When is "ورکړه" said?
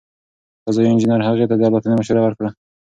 2.23-2.49